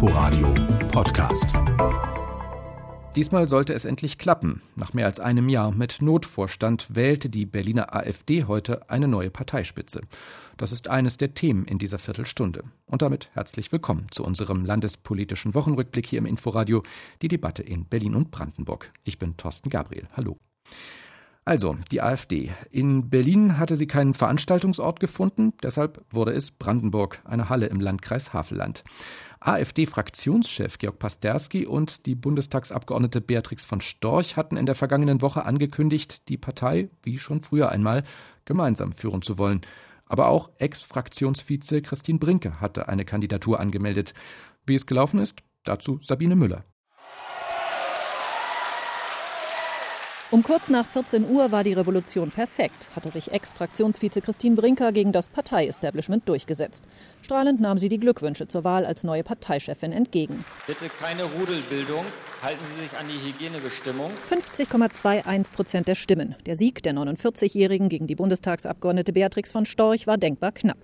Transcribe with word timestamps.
Inforadio 0.00 0.54
Podcast. 0.92 1.48
Diesmal 3.16 3.48
sollte 3.48 3.72
es 3.72 3.84
endlich 3.84 4.16
klappen. 4.16 4.62
Nach 4.76 4.92
mehr 4.92 5.06
als 5.06 5.18
einem 5.18 5.48
Jahr 5.48 5.72
mit 5.72 6.00
Notvorstand 6.00 6.94
wählte 6.94 7.28
die 7.28 7.46
Berliner 7.46 7.96
AfD 7.96 8.44
heute 8.44 8.88
eine 8.88 9.08
neue 9.08 9.30
Parteispitze. 9.30 10.02
Das 10.56 10.70
ist 10.70 10.86
eines 10.86 11.16
der 11.16 11.34
Themen 11.34 11.64
in 11.64 11.78
dieser 11.78 11.98
Viertelstunde. 11.98 12.62
Und 12.86 13.02
damit 13.02 13.30
herzlich 13.34 13.72
willkommen 13.72 14.06
zu 14.12 14.22
unserem 14.24 14.64
landespolitischen 14.64 15.54
Wochenrückblick 15.54 16.06
hier 16.06 16.20
im 16.20 16.26
Inforadio, 16.26 16.84
die 17.20 17.26
Debatte 17.26 17.64
in 17.64 17.84
Berlin 17.84 18.14
und 18.14 18.30
Brandenburg. 18.30 18.92
Ich 19.02 19.18
bin 19.18 19.36
Thorsten 19.36 19.68
Gabriel. 19.68 20.06
Hallo. 20.12 20.36
Also, 21.48 21.78
die 21.90 22.02
AfD. 22.02 22.50
In 22.70 23.08
Berlin 23.08 23.56
hatte 23.56 23.74
sie 23.74 23.86
keinen 23.86 24.12
Veranstaltungsort 24.12 25.00
gefunden, 25.00 25.54
deshalb 25.62 26.04
wurde 26.10 26.32
es 26.32 26.50
Brandenburg, 26.50 27.22
eine 27.24 27.48
Halle 27.48 27.68
im 27.68 27.80
Landkreis 27.80 28.34
Havelland. 28.34 28.84
AfD-Fraktionschef 29.40 30.76
Georg 30.76 30.98
Pasterski 30.98 31.64
und 31.64 32.04
die 32.04 32.16
Bundestagsabgeordnete 32.16 33.22
Beatrix 33.22 33.64
von 33.64 33.80
Storch 33.80 34.36
hatten 34.36 34.58
in 34.58 34.66
der 34.66 34.74
vergangenen 34.74 35.22
Woche 35.22 35.46
angekündigt, 35.46 36.28
die 36.28 36.36
Partei, 36.36 36.90
wie 37.02 37.16
schon 37.16 37.40
früher 37.40 37.70
einmal, 37.70 38.04
gemeinsam 38.44 38.92
führen 38.92 39.22
zu 39.22 39.38
wollen. 39.38 39.62
Aber 40.04 40.28
auch 40.28 40.50
Ex-Fraktionsvize 40.58 41.80
Christine 41.80 42.18
Brinke 42.18 42.60
hatte 42.60 42.88
eine 42.88 43.06
Kandidatur 43.06 43.58
angemeldet. 43.58 44.12
Wie 44.66 44.74
es 44.74 44.84
gelaufen 44.84 45.18
ist, 45.18 45.38
dazu 45.64 45.98
Sabine 46.02 46.36
Müller. 46.36 46.62
Um 50.30 50.42
kurz 50.42 50.68
nach 50.68 50.86
14 50.86 51.30
Uhr 51.30 51.52
war 51.52 51.64
die 51.64 51.72
Revolution 51.72 52.30
perfekt, 52.30 52.88
hatte 52.94 53.10
sich 53.10 53.32
Ex-Fraktionsvize 53.32 54.20
Christine 54.20 54.56
Brinker 54.56 54.92
gegen 54.92 55.10
das 55.10 55.30
Parteiestablishment 55.30 56.28
durchgesetzt. 56.28 56.84
Strahlend 57.22 57.62
nahm 57.62 57.78
sie 57.78 57.88
die 57.88 57.98
Glückwünsche 57.98 58.46
zur 58.46 58.62
Wahl 58.62 58.84
als 58.84 59.04
neue 59.04 59.24
Parteichefin 59.24 59.90
entgegen. 59.90 60.44
Bitte 60.66 60.90
keine 61.00 61.24
Rudelbildung. 61.24 62.04
Halten 62.42 62.62
Sie 62.62 62.82
sich 62.82 62.98
an 62.98 63.06
die 63.08 63.26
Hygienebestimmung. 63.26 64.10
50,21 64.30 65.52
Prozent 65.52 65.88
der 65.88 65.94
Stimmen. 65.94 66.36
Der 66.44 66.56
Sieg 66.56 66.82
der 66.82 66.92
49-Jährigen 66.92 67.88
gegen 67.88 68.06
die 68.06 68.14
Bundestagsabgeordnete 68.14 69.14
Beatrix 69.14 69.50
von 69.50 69.64
Storch 69.64 70.06
war 70.06 70.18
denkbar 70.18 70.52
knapp. 70.52 70.76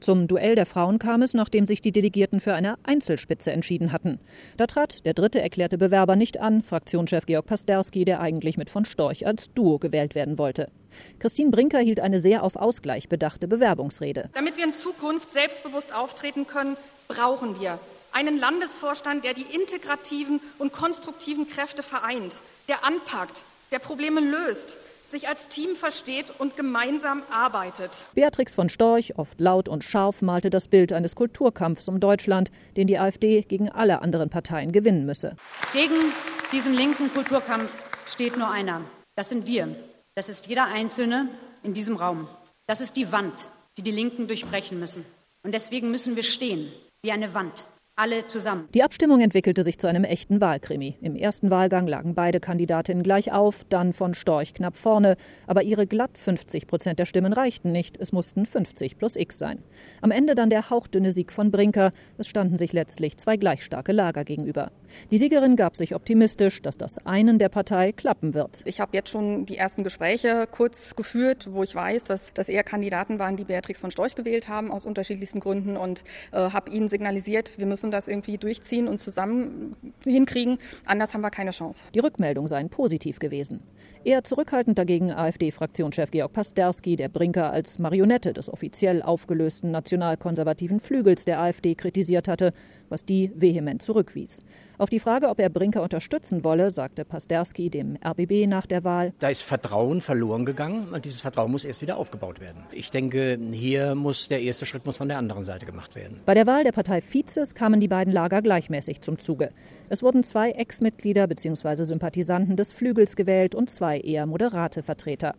Zum 0.00 0.28
Duell 0.28 0.54
der 0.54 0.66
Frauen 0.66 0.98
kam 0.98 1.22
es, 1.22 1.34
nachdem 1.34 1.66
sich 1.66 1.80
die 1.80 1.92
Delegierten 1.92 2.40
für 2.40 2.54
eine 2.54 2.76
Einzelspitze 2.84 3.50
entschieden 3.50 3.92
hatten. 3.92 4.20
Da 4.56 4.66
trat 4.66 5.04
der 5.04 5.14
dritte 5.14 5.40
erklärte 5.40 5.76
Bewerber 5.76 6.14
nicht 6.14 6.38
an, 6.38 6.62
Fraktionschef 6.62 7.26
Georg 7.26 7.46
Pasterski, 7.46 8.04
der 8.04 8.20
eigentlich 8.20 8.56
mit 8.56 8.70
von 8.70 8.84
Storch 8.84 9.26
als 9.26 9.52
Duo 9.54 9.78
gewählt 9.78 10.14
werden 10.14 10.38
wollte. 10.38 10.70
Christine 11.18 11.50
Brinker 11.50 11.80
hielt 11.80 12.00
eine 12.00 12.18
sehr 12.18 12.44
auf 12.44 12.56
Ausgleich 12.56 13.08
bedachte 13.08 13.48
Bewerbungsrede. 13.48 14.30
Damit 14.34 14.56
wir 14.56 14.64
in 14.64 14.72
Zukunft 14.72 15.30
selbstbewusst 15.32 15.94
auftreten 15.94 16.46
können, 16.46 16.76
brauchen 17.08 17.60
wir 17.60 17.78
einen 18.12 18.38
Landesvorstand, 18.38 19.24
der 19.24 19.34
die 19.34 19.46
integrativen 19.54 20.40
und 20.58 20.72
konstruktiven 20.72 21.48
Kräfte 21.48 21.82
vereint, 21.82 22.40
der 22.68 22.84
anpackt, 22.84 23.42
der 23.70 23.78
Probleme 23.80 24.20
löst, 24.20 24.76
sich 25.10 25.28
als 25.28 25.48
Team 25.48 25.76
versteht 25.76 26.26
und 26.38 26.56
gemeinsam 26.56 27.22
arbeitet. 27.30 27.90
Beatrix 28.14 28.54
von 28.54 28.68
Storch, 28.68 29.18
oft 29.18 29.40
laut 29.40 29.68
und 29.68 29.84
scharf, 29.84 30.22
malte 30.22 30.50
das 30.50 30.68
Bild 30.68 30.92
eines 30.92 31.14
Kulturkampfs 31.16 31.88
um 31.88 32.00
Deutschland, 32.00 32.50
den 32.76 32.86
die 32.86 32.98
AfD 32.98 33.42
gegen 33.42 33.70
alle 33.70 34.02
anderen 34.02 34.30
Parteien 34.30 34.72
gewinnen 34.72 35.06
müsse. 35.06 35.36
Gegen 35.72 36.12
diesen 36.52 36.74
linken 36.74 37.12
Kulturkampf 37.12 37.70
steht 38.06 38.36
nur 38.36 38.50
einer. 38.50 38.82
Das 39.16 39.28
sind 39.28 39.46
wir. 39.46 39.74
Das 40.14 40.28
ist 40.28 40.46
jeder 40.46 40.66
Einzelne 40.66 41.28
in 41.62 41.74
diesem 41.74 41.96
Raum. 41.96 42.28
Das 42.66 42.80
ist 42.80 42.96
die 42.96 43.12
Wand, 43.12 43.46
die 43.76 43.82
die 43.82 43.90
Linken 43.90 44.26
durchbrechen 44.26 44.78
müssen. 44.78 45.04
Und 45.42 45.52
deswegen 45.52 45.90
müssen 45.90 46.16
wir 46.16 46.22
stehen 46.22 46.70
wie 47.02 47.12
eine 47.12 47.32
Wand 47.32 47.64
alle 47.98 48.26
zusammen. 48.26 48.68
Die 48.74 48.82
Abstimmung 48.82 49.20
entwickelte 49.20 49.64
sich 49.64 49.78
zu 49.78 49.88
einem 49.88 50.04
echten 50.04 50.40
Wahlkrimi. 50.40 50.96
Im 51.00 51.16
ersten 51.16 51.50
Wahlgang 51.50 51.86
lagen 51.86 52.14
beide 52.14 52.38
Kandidatinnen 52.38 53.02
gleich 53.02 53.32
auf, 53.32 53.64
dann 53.68 53.92
von 53.92 54.14
Storch 54.14 54.54
knapp 54.54 54.76
vorne. 54.76 55.16
Aber 55.46 55.64
ihre 55.64 55.86
glatt 55.86 56.16
50 56.16 56.66
Prozent 56.66 56.98
der 57.00 57.06
Stimmen 57.06 57.32
reichten 57.32 57.72
nicht. 57.72 57.96
Es 57.98 58.12
mussten 58.12 58.46
50 58.46 58.98
plus 58.98 59.16
X 59.16 59.38
sein. 59.38 59.62
Am 60.00 60.12
Ende 60.12 60.34
dann 60.34 60.48
der 60.48 60.70
hauchdünne 60.70 61.10
Sieg 61.10 61.32
von 61.32 61.50
Brinker. 61.50 61.90
Es 62.18 62.28
standen 62.28 62.56
sich 62.56 62.72
letztlich 62.72 63.16
zwei 63.16 63.36
gleich 63.36 63.64
starke 63.64 63.92
Lager 63.92 64.24
gegenüber. 64.24 64.70
Die 65.10 65.18
Siegerin 65.18 65.56
gab 65.56 65.76
sich 65.76 65.94
optimistisch, 65.94 66.62
dass 66.62 66.78
das 66.78 67.04
einen 67.04 67.38
der 67.38 67.48
Partei 67.48 67.92
klappen 67.92 68.34
wird. 68.34 68.62
Ich 68.64 68.80
habe 68.80 68.96
jetzt 68.96 69.10
schon 69.10 69.44
die 69.46 69.56
ersten 69.56 69.84
Gespräche 69.84 70.46
kurz 70.50 70.94
geführt, 70.96 71.48
wo 71.50 71.62
ich 71.62 71.74
weiß, 71.74 72.04
dass 72.04 72.32
das 72.34 72.48
eher 72.48 72.64
Kandidaten 72.64 73.18
waren, 73.18 73.36
die 73.36 73.44
Beatrix 73.44 73.80
von 73.80 73.90
Storch 73.90 74.14
gewählt 74.14 74.48
haben, 74.48 74.70
aus 74.70 74.86
unterschiedlichsten 74.86 75.40
Gründen 75.40 75.76
und 75.76 76.04
äh, 76.32 76.36
habe 76.36 76.70
ihnen 76.70 76.88
signalisiert, 76.88 77.58
wir 77.58 77.66
müssen 77.66 77.87
müssen 77.88 77.92
das 77.92 78.08
irgendwie 78.08 78.38
durchziehen 78.38 78.86
und 78.88 78.98
zusammen 78.98 79.76
hinkriegen. 80.04 80.58
Anders 80.84 81.14
haben 81.14 81.22
wir 81.22 81.30
keine 81.30 81.50
Chance. 81.50 81.84
Die 81.94 82.00
Rückmeldungen 82.00 82.46
seien 82.46 82.68
positiv 82.68 83.18
gewesen. 83.18 83.60
Eher 84.04 84.24
zurückhaltend 84.24 84.78
dagegen 84.78 85.10
AfD-Fraktionschef 85.10 86.10
Georg 86.10 86.32
Pasterski, 86.32 86.96
der 86.96 87.08
Brinker 87.08 87.50
als 87.50 87.78
Marionette 87.78 88.32
des 88.32 88.52
offiziell 88.52 89.02
aufgelösten 89.02 89.70
nationalkonservativen 89.70 90.80
Flügels 90.80 91.24
der 91.24 91.40
AfD 91.40 91.74
kritisiert 91.74 92.28
hatte, 92.28 92.52
was 92.88 93.04
die 93.04 93.30
vehement 93.34 93.82
zurückwies. 93.82 94.42
Auf 94.78 94.90
die 94.90 95.00
Frage, 95.00 95.28
ob 95.28 95.40
er 95.40 95.48
Brinker 95.48 95.82
unterstützen 95.82 96.44
wolle, 96.44 96.70
sagte 96.70 97.04
Pasterski 97.04 97.70
dem 97.70 97.98
RBB 98.04 98.46
nach 98.46 98.66
der 98.66 98.84
Wahl. 98.84 99.12
Da 99.18 99.28
ist 99.28 99.42
Vertrauen 99.42 100.00
verloren 100.00 100.44
gegangen 100.44 100.88
und 100.92 101.04
dieses 101.04 101.20
Vertrauen 101.20 101.50
muss 101.50 101.64
erst 101.64 101.82
wieder 101.82 101.96
aufgebaut 101.96 102.40
werden. 102.40 102.62
Ich 102.70 102.90
denke, 102.90 103.38
hier 103.50 103.94
muss 103.94 104.28
der 104.28 104.40
erste 104.40 104.66
Schritt 104.66 104.86
muss 104.86 104.96
von 104.96 105.08
der 105.08 105.18
anderen 105.18 105.44
Seite 105.44 105.66
gemacht 105.66 105.96
werden. 105.96 106.20
Bei 106.26 106.34
der 106.34 106.46
Wahl 106.46 106.64
der 106.64 106.72
Partei 106.72 107.00
Vizes 107.00 107.54
kamen 107.54 107.80
die 107.80 107.88
beiden 107.88 108.12
Lager 108.12 108.40
gleichmäßig 108.40 109.00
zum 109.00 109.18
Zuge. 109.18 109.50
Es 109.88 110.02
wurden 110.02 110.22
zwei 110.22 110.50
Ex-Mitglieder 110.52 111.26
bzw. 111.26 111.84
Sympathisanten 111.84 112.56
des 112.56 112.72
Flügels 112.72 113.16
gewählt 113.16 113.54
und 113.54 113.70
zwei 113.70 113.98
eher 113.98 114.26
moderate 114.26 114.82
Vertreter. 114.82 115.34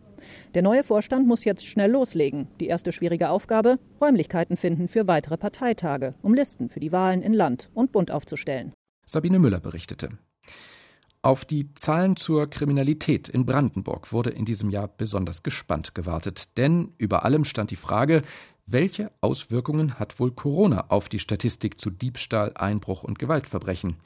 Der 0.54 0.62
neue 0.62 0.82
Vorstand 0.82 1.26
muss 1.26 1.44
jetzt 1.44 1.66
schnell 1.66 1.90
loslegen. 1.90 2.48
Die 2.60 2.66
erste 2.66 2.92
schwierige 2.92 3.30
Aufgabe: 3.30 3.78
Räumlichkeiten 4.00 4.56
finden 4.56 4.88
für 4.88 5.08
weitere 5.08 5.36
Parteitage, 5.36 6.14
um 6.22 6.34
Listen 6.34 6.68
für 6.68 6.80
die 6.80 6.92
Wahlen 6.92 7.22
in 7.22 7.32
Land 7.32 7.70
und 7.74 7.92
Bund 7.92 8.10
aufzustellen. 8.10 8.72
Sabine 9.06 9.38
Müller 9.38 9.60
berichtete. 9.60 10.10
Auf 11.22 11.44
die 11.44 11.74
Zahlen 11.74 12.16
zur 12.16 12.48
Kriminalität 12.48 13.28
in 13.28 13.44
Brandenburg 13.44 14.10
wurde 14.12 14.30
in 14.30 14.46
diesem 14.46 14.70
Jahr 14.70 14.88
besonders 14.88 15.42
gespannt 15.42 15.94
gewartet, 15.94 16.56
denn 16.56 16.94
über 16.96 17.24
allem 17.24 17.44
stand 17.44 17.70
die 17.70 17.76
Frage, 17.76 18.22
welche 18.64 19.10
Auswirkungen 19.20 19.98
hat 19.98 20.18
wohl 20.18 20.32
Corona 20.32 20.86
auf 20.88 21.08
die 21.08 21.18
Statistik 21.18 21.80
zu 21.80 21.90
Diebstahl, 21.90 22.52
Einbruch 22.54 23.02
und 23.02 23.18
Gewaltverbrechen? 23.18 23.96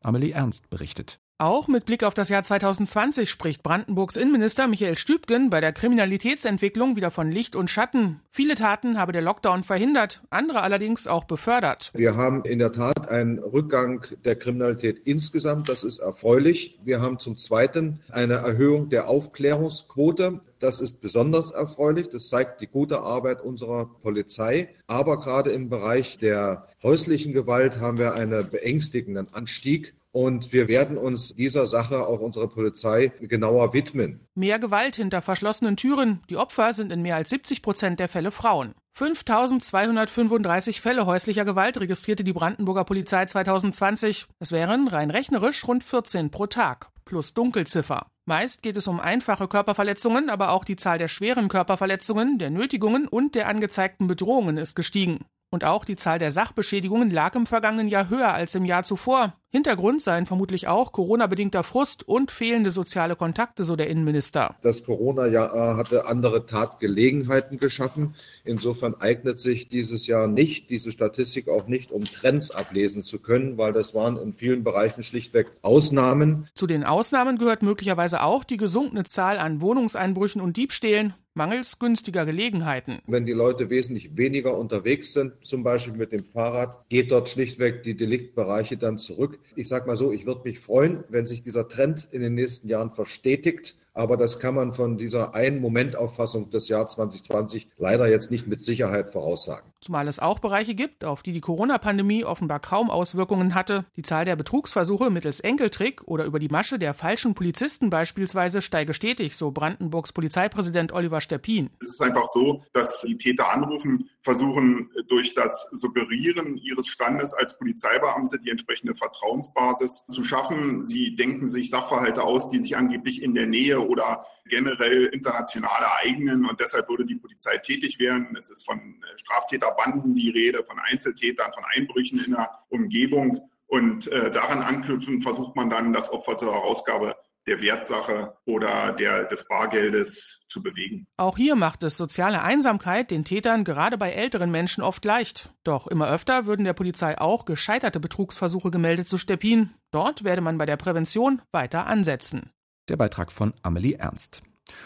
Amelie 0.00 0.32
Ernst 0.32 0.70
berichtet. 0.70 1.18
Auch 1.40 1.68
mit 1.68 1.86
Blick 1.86 2.04
auf 2.04 2.12
das 2.12 2.28
Jahr 2.28 2.42
2020 2.42 3.30
spricht 3.30 3.62
Brandenburgs 3.62 4.16
Innenminister 4.16 4.66
Michael 4.66 4.98
Stübgen 4.98 5.48
bei 5.48 5.62
der 5.62 5.72
Kriminalitätsentwicklung 5.72 6.96
wieder 6.96 7.10
von 7.10 7.32
Licht 7.32 7.56
und 7.56 7.70
Schatten. 7.70 8.20
Viele 8.30 8.56
Taten 8.56 8.98
habe 8.98 9.12
der 9.12 9.22
Lockdown 9.22 9.64
verhindert, 9.64 10.20
andere 10.28 10.60
allerdings 10.60 11.06
auch 11.06 11.24
befördert. 11.24 11.92
Wir 11.94 12.14
haben 12.14 12.44
in 12.44 12.58
der 12.58 12.72
Tat 12.72 13.08
einen 13.08 13.38
Rückgang 13.38 14.04
der 14.26 14.36
Kriminalität 14.36 14.98
insgesamt, 15.06 15.70
das 15.70 15.82
ist 15.82 16.00
erfreulich. 16.00 16.78
Wir 16.84 17.00
haben 17.00 17.18
zum 17.18 17.38
Zweiten 17.38 18.00
eine 18.10 18.34
Erhöhung 18.34 18.90
der 18.90 19.08
Aufklärungsquote. 19.08 20.42
Das 20.58 20.82
ist 20.82 21.00
besonders 21.00 21.52
erfreulich. 21.52 22.10
Das 22.10 22.28
zeigt 22.28 22.60
die 22.60 22.66
gute 22.66 23.00
Arbeit 23.00 23.40
unserer 23.40 23.86
Polizei. 23.86 24.74
Aber 24.86 25.18
gerade 25.18 25.52
im 25.52 25.70
Bereich 25.70 26.18
der 26.18 26.68
häuslichen 26.82 27.32
Gewalt 27.32 27.80
haben 27.80 27.96
wir 27.96 28.12
einen 28.12 28.50
beängstigenden 28.50 29.32
Anstieg. 29.32 29.94
Und 30.12 30.52
wir 30.52 30.66
werden 30.66 30.98
uns 30.98 31.34
dieser 31.34 31.66
Sache, 31.66 32.06
auch 32.06 32.20
unserer 32.20 32.48
Polizei, 32.48 33.12
genauer 33.20 33.72
widmen. 33.72 34.26
Mehr 34.34 34.58
Gewalt 34.58 34.96
hinter 34.96 35.22
verschlossenen 35.22 35.76
Türen. 35.76 36.20
Die 36.28 36.36
Opfer 36.36 36.72
sind 36.72 36.90
in 36.90 37.02
mehr 37.02 37.16
als 37.16 37.30
70 37.30 37.62
Prozent 37.62 38.00
der 38.00 38.08
Fälle 38.08 38.32
Frauen. 38.32 38.74
5235 38.94 40.80
Fälle 40.80 41.06
häuslicher 41.06 41.44
Gewalt 41.44 41.78
registrierte 41.78 42.24
die 42.24 42.32
Brandenburger 42.32 42.84
Polizei 42.84 43.24
2020. 43.24 44.26
Es 44.40 44.50
wären 44.50 44.88
rein 44.88 45.10
rechnerisch 45.10 45.66
rund 45.66 45.84
14 45.84 46.30
pro 46.30 46.46
Tag. 46.46 46.90
Plus 47.04 47.32
Dunkelziffer. 47.32 48.06
Meist 48.26 48.62
geht 48.62 48.76
es 48.76 48.88
um 48.88 49.00
einfache 49.00 49.48
Körperverletzungen, 49.48 50.28
aber 50.28 50.52
auch 50.52 50.64
die 50.64 50.76
Zahl 50.76 50.98
der 50.98 51.08
schweren 51.08 51.48
Körperverletzungen, 51.48 52.38
der 52.38 52.50
Nötigungen 52.50 53.08
und 53.08 53.34
der 53.34 53.48
angezeigten 53.48 54.06
Bedrohungen 54.06 54.56
ist 54.56 54.74
gestiegen. 54.74 55.24
Und 55.50 55.64
auch 55.64 55.84
die 55.84 55.96
Zahl 55.96 56.18
der 56.18 56.30
Sachbeschädigungen 56.30 57.10
lag 57.10 57.34
im 57.34 57.46
vergangenen 57.46 57.88
Jahr 57.88 58.08
höher 58.08 58.32
als 58.32 58.54
im 58.54 58.64
Jahr 58.64 58.84
zuvor. 58.84 59.34
Hintergrund 59.52 60.00
seien 60.00 60.26
vermutlich 60.26 60.68
auch 60.68 60.92
Corona-bedingter 60.92 61.64
Frust 61.64 62.06
und 62.06 62.30
fehlende 62.30 62.70
soziale 62.70 63.16
Kontakte, 63.16 63.64
so 63.64 63.74
der 63.74 63.88
Innenminister. 63.88 64.54
Das 64.62 64.84
Corona-Jahr 64.84 65.76
hatte 65.76 66.06
andere 66.06 66.46
Tatgelegenheiten 66.46 67.58
geschaffen. 67.58 68.14
Insofern 68.44 68.94
eignet 68.94 69.40
sich 69.40 69.68
dieses 69.68 70.06
Jahr 70.06 70.28
nicht, 70.28 70.70
diese 70.70 70.92
Statistik 70.92 71.48
auch 71.48 71.66
nicht, 71.66 71.90
um 71.90 72.04
Trends 72.04 72.52
ablesen 72.52 73.02
zu 73.02 73.18
können, 73.18 73.58
weil 73.58 73.72
das 73.72 73.92
waren 73.92 74.16
in 74.18 74.34
vielen 74.34 74.62
Bereichen 74.62 75.02
schlichtweg 75.02 75.48
Ausnahmen. 75.62 76.46
Zu 76.54 76.68
den 76.68 76.84
Ausnahmen 76.84 77.36
gehört 77.36 77.64
möglicherweise 77.64 78.22
auch 78.22 78.44
die 78.44 78.56
gesunkene 78.56 79.02
Zahl 79.02 79.36
an 79.38 79.60
Wohnungseinbrüchen 79.60 80.40
und 80.40 80.58
Diebstählen 80.58 81.14
mangels 81.34 81.78
günstiger 81.78 82.24
Gelegenheiten. 82.26 82.98
Wenn 83.06 83.26
die 83.26 83.32
Leute 83.32 83.70
wesentlich 83.70 84.16
weniger 84.16 84.56
unterwegs 84.58 85.12
sind, 85.12 85.32
zum 85.44 85.62
Beispiel 85.62 85.94
mit 85.94 86.12
dem 86.12 86.24
Fahrrad, 86.24 86.88
geht 86.88 87.10
dort 87.10 87.28
schlichtweg 87.28 87.82
die 87.82 87.96
Deliktbereiche 87.96 88.76
dann 88.76 88.98
zurück. 88.98 89.39
Ich 89.56 89.68
sage 89.68 89.86
mal 89.86 89.96
so, 89.96 90.12
ich 90.12 90.26
würde 90.26 90.42
mich 90.44 90.60
freuen, 90.60 91.04
wenn 91.08 91.26
sich 91.26 91.42
dieser 91.42 91.68
Trend 91.68 92.08
in 92.12 92.20
den 92.20 92.34
nächsten 92.34 92.68
Jahren 92.68 92.90
verstetigt 92.90 93.76
aber 93.94 94.16
das 94.16 94.38
kann 94.38 94.54
man 94.54 94.72
von 94.72 94.98
dieser 94.98 95.34
einen 95.34 95.60
Momentauffassung 95.60 96.50
des 96.50 96.68
Jahres 96.68 96.92
2020 96.92 97.68
leider 97.78 98.08
jetzt 98.08 98.30
nicht 98.30 98.46
mit 98.46 98.60
Sicherheit 98.62 99.10
voraussagen. 99.10 99.70
Zumal 99.80 100.08
es 100.08 100.18
auch 100.18 100.40
Bereiche 100.40 100.74
gibt, 100.74 101.04
auf 101.04 101.22
die 101.22 101.32
die 101.32 101.40
Corona-Pandemie 101.40 102.24
offenbar 102.24 102.60
kaum 102.60 102.90
Auswirkungen 102.90 103.54
hatte. 103.54 103.86
Die 103.96 104.02
Zahl 104.02 104.26
der 104.26 104.36
Betrugsversuche 104.36 105.08
mittels 105.08 105.40
Enkeltrick 105.40 106.02
oder 106.04 106.26
über 106.26 106.38
die 106.38 106.48
Masche 106.48 106.78
der 106.78 106.92
falschen 106.92 107.34
Polizisten 107.34 107.88
beispielsweise 107.88 108.60
steige 108.60 108.92
stetig, 108.92 109.36
so 109.36 109.50
Brandenburgs 109.52 110.12
Polizeipräsident 110.12 110.92
Oliver 110.92 111.22
Steppin. 111.22 111.70
Es 111.80 111.88
ist 111.88 112.02
einfach 112.02 112.26
so, 112.26 112.62
dass 112.74 113.00
die 113.00 113.16
Täter 113.16 113.50
anrufen, 113.50 114.10
versuchen 114.20 114.90
durch 115.08 115.34
das 115.34 115.70
Suggerieren 115.72 116.58
ihres 116.58 116.86
Standes 116.86 117.32
als 117.32 117.56
Polizeibeamte 117.56 118.38
die 118.38 118.50
entsprechende 118.50 118.94
Vertrauensbasis 118.94 120.04
zu 120.10 120.24
schaffen. 120.24 120.82
Sie 120.82 121.16
denken 121.16 121.48
sich 121.48 121.70
Sachverhalte 121.70 122.22
aus, 122.22 122.50
die 122.50 122.60
sich 122.60 122.76
angeblich 122.76 123.22
in 123.22 123.34
der 123.34 123.46
Nähe 123.46 123.79
oder 123.88 124.26
generell 124.46 125.06
international 125.06 125.82
ereignen 125.82 126.44
und 126.46 126.60
deshalb 126.60 126.88
würde 126.88 127.06
die 127.06 127.16
Polizei 127.16 127.58
tätig 127.58 127.98
werden. 127.98 128.36
Es 128.40 128.50
ist 128.50 128.64
von 128.64 128.78
äh, 128.78 129.18
Straftäterbanden 129.18 130.14
die 130.14 130.30
Rede, 130.30 130.64
von 130.64 130.78
Einzeltätern, 130.78 131.52
von 131.52 131.64
Einbrüchen 131.74 132.24
in 132.24 132.32
der 132.32 132.50
Umgebung 132.68 133.50
und 133.66 134.08
äh, 134.08 134.30
daran 134.30 134.62
anknüpfen 134.62 135.22
versucht 135.22 135.54
man 135.54 135.70
dann, 135.70 135.92
das 135.92 136.10
Opfer 136.10 136.36
zur 136.36 136.52
Herausgabe 136.52 137.14
der 137.46 137.62
Wertsache 137.62 138.36
oder 138.44 138.92
der, 138.92 139.24
des 139.24 139.46
Bargeldes 139.46 140.40
zu 140.48 140.62
bewegen. 140.62 141.06
Auch 141.16 141.36
hier 141.36 141.54
macht 141.54 141.82
es 141.82 141.96
soziale 141.96 142.42
Einsamkeit 142.42 143.10
den 143.10 143.24
Tätern 143.24 143.64
gerade 143.64 143.96
bei 143.96 144.10
älteren 144.10 144.50
Menschen 144.50 144.82
oft 144.82 145.04
leicht. 145.04 145.50
Doch 145.64 145.86
immer 145.86 146.08
öfter 146.10 146.46
würden 146.46 146.64
der 146.64 146.72
Polizei 146.74 147.18
auch 147.18 147.44
gescheiterte 147.44 148.00
Betrugsversuche 148.00 148.70
gemeldet 148.70 149.08
zu 149.08 149.18
Steppin. 149.18 149.70
Dort 149.90 150.24
werde 150.24 150.42
man 150.42 150.58
bei 150.58 150.66
der 150.66 150.76
Prävention 150.76 151.40
weiter 151.52 151.86
ansetzen. 151.86 152.50
Der 152.90 152.96
Beitrag 152.96 153.30
von 153.30 153.54
Amelie 153.62 153.94
Ernst. 153.94 154.42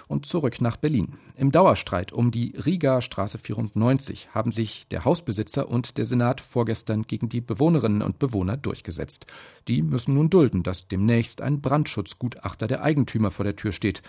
Und 0.08 0.26
zurück 0.26 0.60
nach 0.60 0.76
Berlin. 0.76 1.16
Im 1.38 1.50
Dauerstreit 1.50 2.12
um 2.12 2.30
die 2.30 2.54
Riga 2.54 3.00
Straße 3.00 3.38
94 3.38 4.28
haben 4.34 4.52
sich 4.52 4.86
der 4.88 5.06
Hausbesitzer 5.06 5.70
und 5.70 5.96
der 5.96 6.04
Senat 6.04 6.42
vorgestern 6.42 7.04
gegen 7.04 7.30
die 7.30 7.40
Bewohnerinnen 7.40 8.02
und 8.02 8.18
Bewohner 8.18 8.58
durchgesetzt. 8.58 9.24
Die 9.68 9.80
müssen 9.80 10.12
nun 10.12 10.28
dulden, 10.28 10.62
dass 10.62 10.86
demnächst 10.86 11.40
ein 11.40 11.62
Brandschutzgutachter 11.62 12.66
der 12.66 12.82
Eigentümer 12.82 13.30
vor 13.30 13.46
der 13.46 13.56
Tür 13.56 13.72
steht. 13.72 14.02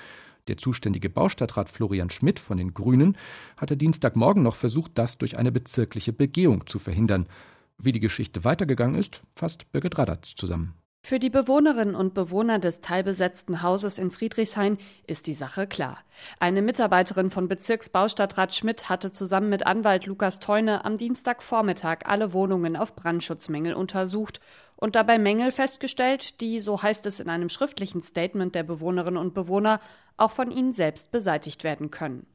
Der 0.50 0.58
zuständige 0.58 1.10
Baustadtrat 1.10 1.70
Florian 1.70 2.10
Schmidt 2.10 2.40
von 2.40 2.58
den 2.58 2.74
Grünen 2.74 3.18
hatte 3.56 3.78
Dienstagmorgen 3.78 4.44
noch 4.44 4.58
versucht, 4.58 4.92
das 4.96 5.18
durch 5.18 5.38
eine 5.38 5.54
bezirkliche 5.54 6.12
Begehung 6.12 6.68
zu 6.68 6.80
verhindern. 6.80 7.30
Wie 7.78 7.94
die 7.94 8.02
Geschichte 8.02 8.44
weitergegangen 8.44 9.00
ist, 9.00 9.24
fasst 9.36 9.72
Birgit 9.72 9.98
Radatz 9.98 10.36
zusammen. 10.36 10.74
Für 11.06 11.20
die 11.20 11.30
Bewohnerinnen 11.30 11.94
und 11.94 12.16
Bewohner 12.16 12.58
des 12.58 12.82
teilbesetzten 12.82 13.62
Hauses 13.62 14.00
in 14.00 14.10
Friedrichshain 14.10 14.80
ist 15.06 15.28
die 15.28 15.36
Sache 15.36 15.68
klar. 15.68 16.00
Eine 16.40 16.64
Mitarbeiterin 16.64 17.30
von 17.30 17.48
Bezirksbaustadtrat 17.48 18.56
Schmidt 18.56 18.90
hatte 18.90 19.12
zusammen 19.12 19.50
mit 19.50 19.68
Anwalt 19.68 20.08
Lukas 20.08 20.40
Teune 20.40 20.84
am 20.84 20.98
Dienstagvormittag 20.98 22.00
alle 22.06 22.34
Wohnungen 22.34 22.76
auf 22.76 22.96
Brandschutzmängel 22.96 23.76
untersucht 23.76 24.40
und 24.78 24.96
dabei 24.96 25.20
Mängel 25.20 25.52
festgestellt, 25.52 26.42
die, 26.42 26.60
so 26.60 26.82
heißt 26.82 27.06
es 27.06 27.20
in 27.20 27.30
einem 27.30 27.50
schriftlichen 27.50 28.02
Statement 28.02 28.56
der 28.56 28.64
Bewohnerinnen 28.64 29.22
und 29.22 29.36
Bewohner, 29.36 29.82
auch 30.18 30.32
von 30.32 30.50
ihnen 30.50 30.74
selbst 30.74 31.12
beseitigt 31.12 31.64
werden 31.64 31.92
können. 31.92 32.26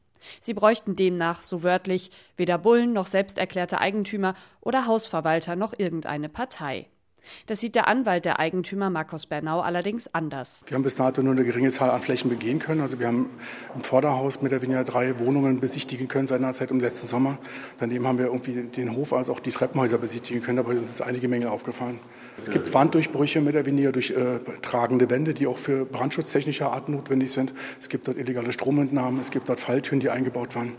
Sie 0.41 0.55
bräuchten 0.55 0.95
demnach, 0.95 1.43
so 1.43 1.65
wörtlich, 1.65 2.13
weder 2.37 2.57
Bullen 2.57 2.93
noch 2.93 3.07
selbsterklärte 3.07 3.81
Eigentümer 3.81 4.35
oder 4.61 4.87
Hausverwalter 4.87 5.57
noch 5.57 5.77
irgendeine 5.77 6.29
Partei. 6.29 6.87
Das 7.47 7.61
sieht 7.61 7.75
der 7.75 7.89
Anwalt 7.89 8.25
der 8.25 8.39
Eigentümer 8.39 8.91
Markus 8.91 9.27
Bernau 9.27 9.61
allerdings 9.61 10.13
anders. 10.15 10.65
Wir 10.67 10.75
haben 10.75 10.83
bis 10.83 10.97
dato 10.97 11.23
nur 11.23 11.33
eine 11.33 11.45
geringe 11.45 11.71
Zahl 11.71 11.91
an 11.91 12.03
Flächen 12.03 12.31
begehen 12.31 12.59
können. 12.59 12.81
Also 12.81 12.99
wir 12.99 13.07
haben 13.07 13.31
im 13.75 13.83
Vorderhaus 13.83 14.43
mit 14.43 14.53
der 14.53 14.63
weniger 14.63 14.85
drei 14.85 15.19
Wohnungen 15.19 15.61
besichtigen 15.61 16.09
können 16.09 16.27
seinerzeit 16.27 16.71
im 16.71 16.81
letzten 16.81 17.07
Sommer. 17.07 17.39
Daneben 17.79 18.07
haben 18.07 18.19
wir 18.19 18.27
irgendwie 18.27 18.63
den 18.63 18.95
Hof 18.97 19.13
als 19.13 19.29
auch 19.29 19.41
die 19.41 19.51
Treppenhäuser 19.51 19.99
besichtigen 19.99 20.43
können, 20.43 20.59
aber 20.59 20.71
uns 20.71 20.97
sind 20.97 21.07
einige 21.07 21.29
Mängel 21.29 21.49
aufgefallen. 21.49 21.99
Es 22.43 22.51
gibt 22.51 22.73
Wanddurchbrüche 22.73 23.41
mit 23.41 23.55
der 23.55 23.67
weniger 23.67 23.93
durch 23.93 24.11
äh, 24.13 24.39
tragende 24.63 25.11
Wände, 25.11 25.35
die 25.35 25.47
auch 25.47 25.59
für 25.59 25.85
brandschutztechnischer 25.85 26.73
Art 26.73 26.89
notwendig 26.89 27.33
sind. 27.33 27.53
Es 27.79 27.89
gibt 27.89 28.09
dort 28.09 28.17
illegale 28.17 28.53
Stromentnahmen, 28.53 29.21
es 29.21 29.31
gibt 29.31 29.49
dort 29.49 29.61
Falltüren, 29.61 30.01
die 30.01 30.11
eingebaut 30.11 30.55
waren. 30.55 30.73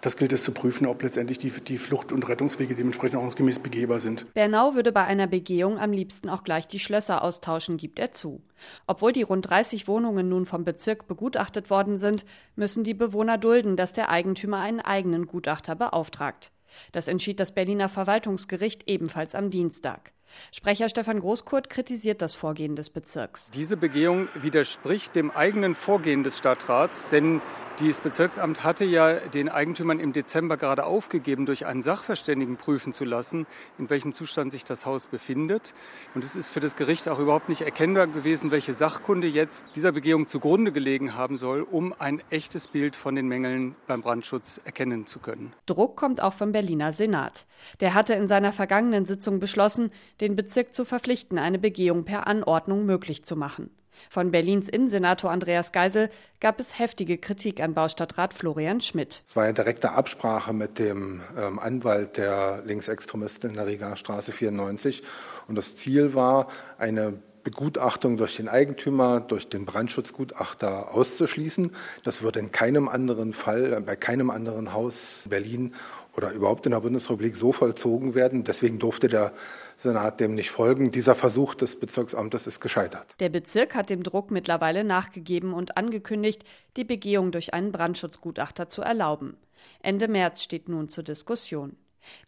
Das 0.00 0.16
gilt 0.16 0.32
es 0.32 0.44
zu 0.44 0.52
prüfen, 0.52 0.86
ob 0.86 1.02
letztendlich 1.02 1.38
die, 1.38 1.50
die 1.50 1.78
Flucht- 1.78 2.12
und 2.12 2.28
Rettungswege 2.28 2.74
dementsprechend 2.74 3.16
ordnungsgemäß 3.16 3.58
begehbar 3.58 4.00
sind. 4.00 4.32
Bernau 4.34 4.74
würde 4.74 4.92
bei 4.92 5.04
einer 5.04 5.26
Begehung 5.26 5.78
am 5.78 5.92
liebsten 5.92 6.28
auch 6.28 6.44
gleich 6.44 6.68
die 6.68 6.78
Schlösser 6.78 7.22
austauschen, 7.22 7.76
gibt 7.76 7.98
er 7.98 8.12
zu. 8.12 8.40
Obwohl 8.86 9.12
die 9.12 9.22
rund 9.22 9.48
30 9.48 9.88
Wohnungen 9.88 10.28
nun 10.28 10.46
vom 10.46 10.64
Bezirk 10.64 11.08
begutachtet 11.08 11.70
worden 11.70 11.96
sind, 11.96 12.24
müssen 12.56 12.84
die 12.84 12.94
Bewohner 12.94 13.38
dulden, 13.38 13.76
dass 13.76 13.92
der 13.92 14.08
Eigentümer 14.08 14.60
einen 14.60 14.80
eigenen 14.80 15.26
Gutachter 15.26 15.74
beauftragt. 15.74 16.52
Das 16.92 17.08
entschied 17.08 17.40
das 17.40 17.52
Berliner 17.52 17.88
Verwaltungsgericht 17.88 18.88
ebenfalls 18.88 19.34
am 19.34 19.50
Dienstag. 19.50 20.12
Sprecher 20.52 20.88
Stefan 20.88 21.20
Großkurt 21.20 21.70
kritisiert 21.70 22.22
das 22.22 22.34
Vorgehen 22.34 22.76
des 22.76 22.90
Bezirks. 22.90 23.50
Diese 23.50 23.76
Begehung 23.76 24.28
widerspricht 24.34 25.14
dem 25.14 25.30
eigenen 25.30 25.74
Vorgehen 25.74 26.22
des 26.22 26.38
Stadtrats, 26.38 27.10
denn 27.10 27.40
das 27.80 28.00
Bezirksamt 28.00 28.64
hatte 28.64 28.84
ja 28.84 29.14
den 29.14 29.48
Eigentümern 29.48 30.00
im 30.00 30.12
Dezember 30.12 30.56
gerade 30.56 30.84
aufgegeben, 30.84 31.46
durch 31.46 31.64
einen 31.64 31.82
Sachverständigen 31.82 32.56
prüfen 32.56 32.92
zu 32.92 33.04
lassen, 33.04 33.46
in 33.78 33.88
welchem 33.88 34.14
Zustand 34.14 34.50
sich 34.50 34.64
das 34.64 34.84
Haus 34.84 35.06
befindet. 35.06 35.74
Und 36.12 36.24
es 36.24 36.34
ist 36.34 36.48
für 36.48 36.58
das 36.58 36.74
Gericht 36.74 37.08
auch 37.08 37.20
überhaupt 37.20 37.48
nicht 37.48 37.60
erkennbar 37.60 38.08
gewesen, 38.08 38.50
welche 38.50 38.74
Sachkunde 38.74 39.28
jetzt 39.28 39.64
dieser 39.76 39.92
Begehung 39.92 40.26
zugrunde 40.26 40.72
gelegen 40.72 41.14
haben 41.14 41.36
soll, 41.36 41.62
um 41.62 41.94
ein 41.96 42.20
echtes 42.30 42.66
Bild 42.66 42.96
von 42.96 43.14
den 43.14 43.28
Mängeln 43.28 43.76
beim 43.86 44.02
Brandschutz 44.02 44.60
erkennen 44.64 45.06
zu 45.06 45.20
können. 45.20 45.52
Druck 45.66 45.96
kommt 45.96 46.20
auch 46.20 46.32
vom 46.32 46.50
Berliner 46.50 46.92
Senat. 46.92 47.46
Der 47.78 47.94
hatte 47.94 48.14
in 48.14 48.26
seiner 48.26 48.50
vergangenen 48.50 49.06
Sitzung 49.06 49.38
beschlossen, 49.38 49.92
den 50.20 50.36
Bezirk 50.36 50.74
zu 50.74 50.84
verpflichten, 50.84 51.38
eine 51.38 51.58
Begehung 51.58 52.04
per 52.04 52.26
Anordnung 52.26 52.86
möglich 52.86 53.24
zu 53.24 53.36
machen. 53.36 53.70
Von 54.08 54.30
Berlins 54.30 54.68
Innensenator 54.68 55.30
Andreas 55.30 55.72
Geisel 55.72 56.10
gab 56.40 56.60
es 56.60 56.78
heftige 56.78 57.18
Kritik 57.18 57.60
an 57.60 57.74
Baustadtrat 57.74 58.32
Florian 58.32 58.80
Schmidt. 58.80 59.24
Es 59.26 59.36
war 59.36 59.48
in 59.48 59.54
direkter 59.54 59.94
Absprache 59.94 60.52
mit 60.52 60.78
dem 60.78 61.20
ähm, 61.36 61.58
Anwalt 61.58 62.16
der 62.16 62.62
Linksextremisten 62.64 63.50
in 63.50 63.56
der 63.56 63.66
Rigaer 63.66 63.96
Straße 63.96 64.32
94. 64.32 65.02
Und 65.48 65.56
das 65.56 65.76
Ziel 65.76 66.14
war, 66.14 66.48
eine 66.78 67.14
Begutachtung 67.44 68.16
durch 68.18 68.36
den 68.36 68.48
Eigentümer, 68.48 69.20
durch 69.20 69.48
den 69.48 69.64
Brandschutzgutachter 69.64 70.92
auszuschließen. 70.92 71.74
Das 72.04 72.22
wird 72.22 72.36
in 72.36 72.52
keinem 72.52 72.88
anderen 72.88 73.32
Fall, 73.32 73.80
bei 73.80 73.96
keinem 73.96 74.30
anderen 74.30 74.72
Haus 74.72 75.22
Berlin 75.28 75.74
oder 76.18 76.32
überhaupt 76.32 76.66
in 76.66 76.72
der 76.72 76.80
Bundesrepublik 76.80 77.36
so 77.36 77.52
vollzogen 77.52 78.14
werden. 78.14 78.42
Deswegen 78.42 78.80
durfte 78.80 79.06
der 79.06 79.32
Senat 79.76 80.18
dem 80.18 80.34
nicht 80.34 80.50
folgen. 80.50 80.90
Dieser 80.90 81.14
Versuch 81.14 81.54
des 81.54 81.78
Bezirksamtes 81.78 82.48
ist 82.48 82.60
gescheitert. 82.60 83.06
Der 83.20 83.28
Bezirk 83.28 83.76
hat 83.76 83.88
dem 83.88 84.02
Druck 84.02 84.32
mittlerweile 84.32 84.82
nachgegeben 84.82 85.54
und 85.54 85.76
angekündigt, 85.76 86.42
die 86.76 86.82
Begehung 86.82 87.30
durch 87.30 87.54
einen 87.54 87.70
Brandschutzgutachter 87.70 88.68
zu 88.68 88.82
erlauben. 88.82 89.36
Ende 89.80 90.08
März 90.08 90.42
steht 90.42 90.68
nun 90.68 90.88
zur 90.88 91.04
Diskussion. 91.04 91.76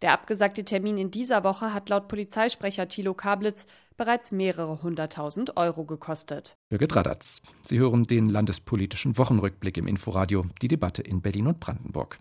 Der 0.01 0.13
abgesagte 0.13 0.63
Termin 0.63 0.97
in 0.97 1.11
dieser 1.11 1.43
Woche 1.43 1.73
hat 1.73 1.89
laut 1.89 2.07
Polizeisprecher 2.07 2.87
Thilo 2.87 3.13
Kablitz 3.13 3.65
bereits 3.97 4.31
mehrere 4.31 4.83
hunderttausend 4.83 5.57
Euro 5.57 5.83
gekostet. 5.83 6.55
Birgit 6.69 6.95
Radatz. 6.95 7.41
Sie 7.61 7.79
hören 7.79 8.05
den 8.05 8.29
landespolitischen 8.29 9.17
Wochenrückblick 9.17 9.77
im 9.77 9.87
Inforadio, 9.87 10.45
die 10.61 10.69
Debatte 10.69 11.01
in 11.01 11.21
Berlin 11.21 11.47
und 11.47 11.59
Brandenburg. 11.59 12.19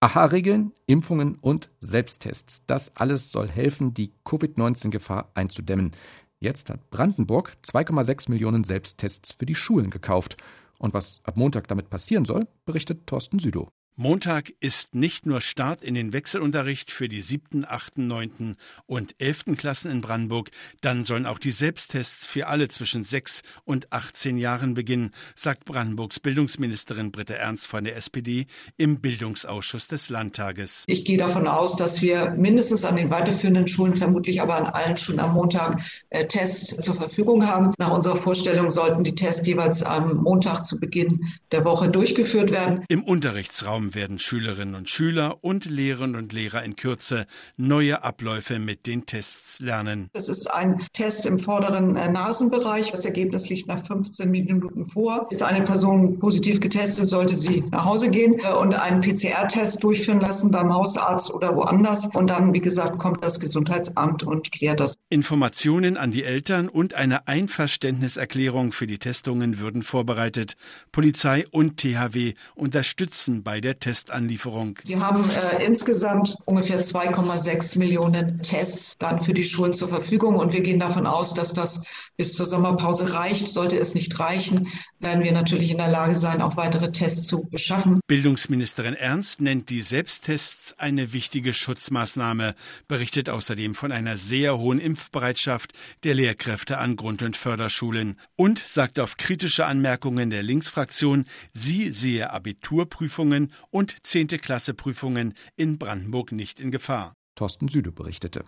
AHA-Regeln, 0.00 0.72
Impfungen 0.86 1.36
und 1.36 1.70
Selbsttests. 1.80 2.62
Das 2.66 2.94
alles 2.96 3.32
soll 3.32 3.48
helfen, 3.48 3.94
die 3.94 4.12
Covid-19-Gefahr 4.24 5.30
einzudämmen. 5.34 5.92
Jetzt 6.38 6.68
hat 6.68 6.90
Brandenburg 6.90 7.56
2,6 7.64 8.30
Millionen 8.30 8.62
Selbsttests 8.62 9.32
für 9.32 9.46
die 9.46 9.54
Schulen 9.54 9.88
gekauft. 9.88 10.36
Und 10.78 10.92
was 10.92 11.20
ab 11.24 11.38
Montag 11.38 11.66
damit 11.68 11.88
passieren 11.88 12.26
soll, 12.26 12.46
berichtet 12.66 13.06
Thorsten 13.06 13.38
Südow. 13.38 13.68
Montag 13.98 14.52
ist 14.60 14.94
nicht 14.94 15.24
nur 15.24 15.40
Start 15.40 15.80
in 15.80 15.94
den 15.94 16.12
Wechselunterricht 16.12 16.90
für 16.90 17.08
die 17.08 17.22
siebten, 17.22 17.64
achten, 17.66 18.06
neunten 18.06 18.58
und 18.84 19.14
elften 19.16 19.56
Klassen 19.56 19.90
in 19.90 20.02
Brandenburg, 20.02 20.50
dann 20.82 21.06
sollen 21.06 21.24
auch 21.24 21.38
die 21.38 21.50
Selbsttests 21.50 22.26
für 22.26 22.46
alle 22.46 22.68
zwischen 22.68 23.04
sechs 23.04 23.40
und 23.64 23.90
18 23.94 24.36
Jahren 24.36 24.74
beginnen, 24.74 25.12
sagt 25.34 25.64
Brandenburgs 25.64 26.20
Bildungsministerin 26.20 27.10
Britta 27.10 27.32
Ernst 27.36 27.66
von 27.66 27.84
der 27.84 27.96
SPD 27.96 28.44
im 28.76 29.00
Bildungsausschuss 29.00 29.88
des 29.88 30.10
Landtages. 30.10 30.84
Ich 30.88 31.06
gehe 31.06 31.16
davon 31.16 31.48
aus, 31.48 31.76
dass 31.76 32.02
wir 32.02 32.32
mindestens 32.32 32.84
an 32.84 32.96
den 32.96 33.08
weiterführenden 33.08 33.66
Schulen, 33.66 33.94
vermutlich 33.94 34.42
aber 34.42 34.56
an 34.56 34.66
allen 34.66 34.98
Schulen 34.98 35.20
am 35.20 35.32
Montag 35.32 35.80
äh, 36.10 36.26
Tests 36.26 36.76
zur 36.84 36.96
Verfügung 36.96 37.46
haben. 37.46 37.70
Nach 37.78 37.92
unserer 37.92 38.16
Vorstellung 38.16 38.68
sollten 38.68 39.04
die 39.04 39.14
Tests 39.14 39.46
jeweils 39.46 39.82
am 39.82 40.18
Montag 40.18 40.64
zu 40.64 40.78
Beginn 40.78 41.32
der 41.50 41.64
Woche 41.64 41.88
durchgeführt 41.88 42.50
werden. 42.50 42.84
Im 42.88 43.02
Unterrichtsraum 43.02 43.85
werden 43.94 44.18
Schülerinnen 44.18 44.74
und 44.74 44.88
Schüler 44.88 45.38
und 45.42 45.64
Lehrerinnen 45.64 46.16
und 46.16 46.32
Lehrer 46.32 46.62
in 46.62 46.76
Kürze 46.76 47.26
neue 47.56 48.02
Abläufe 48.02 48.58
mit 48.58 48.86
den 48.86 49.06
Tests 49.06 49.60
lernen. 49.60 50.10
Das 50.12 50.28
ist 50.28 50.46
ein 50.46 50.80
Test 50.92 51.26
im 51.26 51.38
vorderen 51.38 51.96
äh, 51.96 52.10
Nasenbereich. 52.10 52.90
Das 52.90 53.04
Ergebnis 53.04 53.48
liegt 53.48 53.68
nach 53.68 53.84
15 53.84 54.30
Minuten 54.30 54.86
vor. 54.86 55.26
Ist 55.30 55.42
eine 55.42 55.62
Person 55.62 56.18
positiv 56.18 56.60
getestet, 56.60 57.08
sollte 57.08 57.34
sie 57.34 57.64
nach 57.70 57.84
Hause 57.84 58.10
gehen 58.10 58.38
äh, 58.40 58.52
und 58.52 58.74
einen 58.74 59.00
PCR-Test 59.00 59.82
durchführen 59.82 60.20
lassen 60.20 60.50
beim 60.50 60.72
Hausarzt 60.72 61.32
oder 61.32 61.54
woanders. 61.54 62.06
Und 62.14 62.30
dann, 62.30 62.52
wie 62.52 62.60
gesagt, 62.60 62.98
kommt 62.98 63.22
das 63.22 63.40
Gesundheitsamt 63.40 64.22
und 64.22 64.50
klärt 64.52 64.80
das. 64.80 64.96
Informationen 65.08 65.96
an 65.96 66.10
die 66.10 66.24
Eltern 66.24 66.68
und 66.68 66.94
eine 66.94 67.28
Einverständniserklärung 67.28 68.72
für 68.72 68.86
die 68.86 68.98
Testungen 68.98 69.58
würden 69.58 69.82
vorbereitet. 69.82 70.56
Polizei 70.92 71.46
und 71.50 71.76
THW 71.76 72.34
unterstützen 72.54 73.42
bei 73.42 73.60
der 73.60 73.75
Testanlieferung. 73.78 74.78
Wir 74.84 75.00
haben 75.00 75.28
äh, 75.30 75.64
insgesamt 75.64 76.36
ungefähr 76.44 76.82
2,6 76.82 77.78
Millionen 77.78 78.42
Tests 78.42 78.94
dann 78.98 79.20
für 79.20 79.34
die 79.34 79.44
Schulen 79.44 79.74
zur 79.74 79.88
Verfügung 79.88 80.36
und 80.36 80.52
wir 80.52 80.60
gehen 80.60 80.80
davon 80.80 81.06
aus, 81.06 81.34
dass 81.34 81.52
das 81.52 81.84
bis 82.16 82.34
zur 82.34 82.46
Sommerpause 82.46 83.14
reicht. 83.14 83.48
Sollte 83.48 83.78
es 83.78 83.94
nicht 83.94 84.18
reichen, 84.18 84.68
werden 84.98 85.22
wir 85.22 85.32
natürlich 85.32 85.70
in 85.70 85.78
der 85.78 85.88
Lage 85.88 86.14
sein, 86.14 86.42
auch 86.42 86.56
weitere 86.56 86.90
Tests 86.92 87.26
zu 87.26 87.44
beschaffen. 87.50 88.00
Bildungsministerin 88.06 88.94
Ernst 88.94 89.40
nennt 89.40 89.70
die 89.70 89.82
Selbsttests 89.82 90.78
eine 90.78 91.12
wichtige 91.12 91.52
Schutzmaßnahme, 91.52 92.54
berichtet 92.88 93.28
außerdem 93.28 93.74
von 93.74 93.92
einer 93.92 94.16
sehr 94.16 94.58
hohen 94.58 94.80
Impfbereitschaft 94.80 95.72
der 96.04 96.14
Lehrkräfte 96.14 96.78
an 96.78 96.96
Grund- 96.96 97.22
und 97.22 97.36
Förderschulen 97.36 98.16
und 98.36 98.58
sagt 98.58 98.98
auf 98.98 99.16
kritische 99.16 99.66
Anmerkungen 99.66 100.30
der 100.30 100.42
Linksfraktion, 100.42 101.26
sie 101.52 101.90
sehe 101.90 102.30
Abiturprüfungen 102.30 103.52
und 103.70 103.96
10. 104.06 104.28
Klasse 104.28 104.74
Prüfungen 104.74 105.34
in 105.56 105.78
Brandenburg 105.78 106.32
nicht 106.32 106.60
in 106.60 106.70
Gefahr. 106.70 107.14
Thorsten 107.34 107.68
Süde 107.68 107.92
berichtete. 107.92 108.44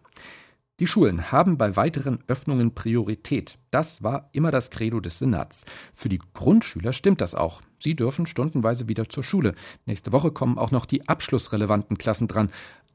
Die 0.80 0.86
Schulen 0.86 1.32
haben 1.32 1.58
bei 1.58 1.74
weiteren 1.74 2.20
Öffnungen 2.28 2.72
Priorität. 2.72 3.58
Das 3.72 4.04
war 4.04 4.28
immer 4.32 4.52
das 4.52 4.70
Credo 4.70 5.00
des 5.00 5.18
Senats. 5.18 5.64
Für 5.92 6.08
die 6.08 6.20
Grundschüler 6.34 6.92
stimmt 6.92 7.20
das 7.20 7.34
auch. 7.34 7.62
Sie 7.80 7.96
dürfen 7.96 8.26
stundenweise 8.26 8.88
wieder 8.88 9.08
zur 9.08 9.24
Schule. 9.24 9.54
Nächste 9.86 10.12
Woche 10.12 10.30
kommen 10.30 10.56
auch 10.56 10.70
noch 10.70 10.86
die 10.86 11.08
abschlussrelevanten 11.08 11.98
Klassen 11.98 12.28
dran. 12.28 12.50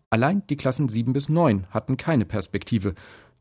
Allein 0.09 0.47
die 0.47 0.55
Klassen 0.55 0.87
7 0.87 1.11
bis 1.11 1.27
9 1.27 1.67
hatten 1.71 1.97
keine 1.97 2.23
Perspektive. 2.23 2.93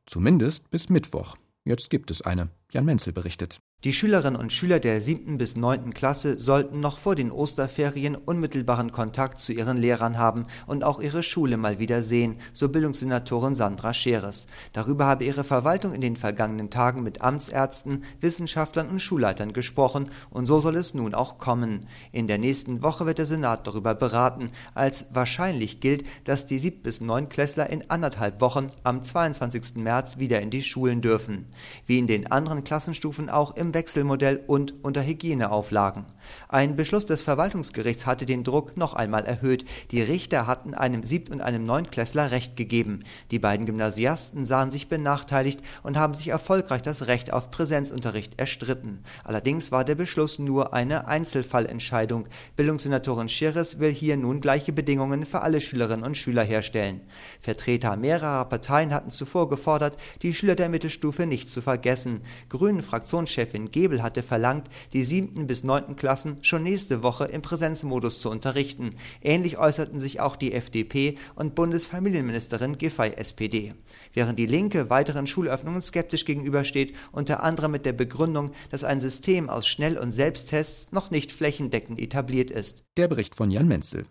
Zumindest 0.06 0.70
bis 0.70 0.88
Mittwoch. 0.88 1.36
Jetzt 1.64 1.90
gibt 1.90 2.10
es 2.10 2.22
eine. 2.22 2.48
Jan 2.72 2.86
Menzel 2.86 3.12
berichtet. 3.12 3.60
Die 3.84 3.92
Schülerinnen 3.92 4.40
und 4.40 4.52
Schüler 4.52 4.78
der 4.78 5.02
siebten 5.02 5.38
bis 5.38 5.56
neunten 5.56 5.92
Klasse 5.92 6.38
sollten 6.38 6.78
noch 6.78 6.98
vor 6.98 7.16
den 7.16 7.32
Osterferien 7.32 8.14
unmittelbaren 8.14 8.92
Kontakt 8.92 9.40
zu 9.40 9.52
ihren 9.52 9.76
Lehrern 9.76 10.18
haben 10.18 10.46
und 10.68 10.84
auch 10.84 11.00
ihre 11.00 11.24
Schule 11.24 11.56
mal 11.56 11.80
wieder 11.80 12.00
sehen, 12.00 12.36
so 12.52 12.68
Bildungssenatorin 12.68 13.56
Sandra 13.56 13.92
Scheres. 13.92 14.46
Darüber 14.72 15.06
habe 15.06 15.24
ihre 15.24 15.42
Verwaltung 15.42 15.94
in 15.94 16.00
den 16.00 16.14
vergangenen 16.14 16.70
Tagen 16.70 17.02
mit 17.02 17.22
Amtsärzten, 17.22 18.04
Wissenschaftlern 18.20 18.88
und 18.88 19.02
Schulleitern 19.02 19.52
gesprochen 19.52 20.12
und 20.30 20.46
so 20.46 20.60
soll 20.60 20.76
es 20.76 20.94
nun 20.94 21.12
auch 21.12 21.38
kommen. 21.38 21.88
In 22.12 22.28
der 22.28 22.38
nächsten 22.38 22.84
Woche 22.84 23.04
wird 23.04 23.18
der 23.18 23.26
Senat 23.26 23.66
darüber 23.66 23.96
beraten. 23.96 24.52
Als 24.74 25.06
wahrscheinlich 25.12 25.80
gilt, 25.80 26.04
dass 26.22 26.46
die 26.46 26.60
sieb 26.60 26.84
bis 26.84 27.00
neunklässler 27.00 27.68
in 27.68 27.90
anderthalb 27.90 28.40
Wochen 28.40 28.70
am 28.84 29.02
22. 29.02 29.74
März 29.74 30.18
wieder 30.18 30.40
in 30.40 30.50
die 30.50 30.62
Schulen 30.62 31.02
dürfen. 31.02 31.46
Wie 31.88 31.98
in 31.98 32.06
den 32.06 32.30
anderen 32.30 32.61
Klassenstufen 32.64 33.28
auch 33.28 33.56
im 33.56 33.74
Wechselmodell 33.74 34.42
und 34.46 34.74
unter 34.82 35.04
Hygieneauflagen. 35.04 36.04
Ein 36.48 36.76
Beschluss 36.76 37.06
des 37.06 37.22
Verwaltungsgerichts 37.22 38.06
hatte 38.06 38.26
den 38.26 38.44
Druck 38.44 38.76
noch 38.76 38.94
einmal 38.94 39.24
erhöht. 39.24 39.64
Die 39.90 40.02
Richter 40.02 40.46
hatten 40.46 40.74
einem 40.74 41.04
Sieb- 41.04 41.30
und 41.30 41.40
einem 41.40 41.64
Neunklässler 41.64 42.30
Recht 42.30 42.56
gegeben. 42.56 43.04
Die 43.30 43.38
beiden 43.38 43.66
Gymnasiasten 43.66 44.44
sahen 44.44 44.70
sich 44.70 44.88
benachteiligt 44.88 45.60
und 45.82 45.96
haben 45.96 46.14
sich 46.14 46.28
erfolgreich 46.28 46.82
das 46.82 47.06
Recht 47.06 47.32
auf 47.32 47.50
Präsenzunterricht 47.50 48.38
erstritten. 48.38 49.02
Allerdings 49.24 49.72
war 49.72 49.84
der 49.84 49.94
Beschluss 49.94 50.38
nur 50.38 50.74
eine 50.74 51.08
Einzelfallentscheidung. 51.08 52.26
Bildungssenatorin 52.56 53.28
Schirres 53.28 53.78
will 53.78 53.92
hier 53.92 54.16
nun 54.16 54.40
gleiche 54.40 54.72
Bedingungen 54.72 55.26
für 55.26 55.42
alle 55.42 55.60
Schülerinnen 55.60 56.04
und 56.04 56.16
Schüler 56.16 56.44
herstellen. 56.44 57.00
Vertreter 57.40 57.96
mehrerer 57.96 58.44
Parteien 58.44 58.92
hatten 58.94 59.10
zuvor 59.10 59.48
gefordert, 59.48 59.96
die 60.22 60.34
Schüler 60.34 60.54
der 60.54 60.68
Mittelstufe 60.68 61.26
nicht 61.26 61.48
zu 61.48 61.60
vergessen. 61.60 62.22
Grünen 62.52 62.82
Fraktionschefin 62.82 63.70
Gebel 63.70 64.02
hatte 64.02 64.22
verlangt, 64.22 64.68
die 64.92 65.04
siebten 65.04 65.46
bis 65.46 65.64
neunten 65.64 65.96
Klassen 65.96 66.36
schon 66.42 66.62
nächste 66.62 67.02
Woche 67.02 67.24
im 67.24 67.40
Präsenzmodus 67.40 68.20
zu 68.20 68.28
unterrichten. 68.28 68.96
Ähnlich 69.22 69.56
äußerten 69.56 69.98
sich 69.98 70.20
auch 70.20 70.36
die 70.36 70.52
FDP 70.52 71.16
und 71.34 71.54
Bundesfamilienministerin 71.54 72.76
Giffey 72.76 73.14
SPD. 73.16 73.72
Während 74.12 74.38
die 74.38 74.44
Linke 74.44 74.90
weiteren 74.90 75.26
Schulöffnungen 75.26 75.80
skeptisch 75.80 76.26
gegenübersteht, 76.26 76.94
unter 77.10 77.42
anderem 77.42 77.72
mit 77.72 77.86
der 77.86 77.94
Begründung, 77.94 78.52
dass 78.70 78.84
ein 78.84 79.00
System 79.00 79.48
aus 79.48 79.66
Schnell- 79.66 79.96
und 79.96 80.12
Selbsttests 80.12 80.92
noch 80.92 81.10
nicht 81.10 81.32
flächendeckend 81.32 81.98
etabliert 81.98 82.50
ist. 82.50 82.82
Der 82.98 83.08
Bericht 83.08 83.34
von 83.34 83.50
Jan 83.50 83.66
Menzel. 83.66 84.04